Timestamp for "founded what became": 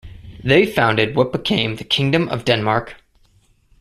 0.65-1.75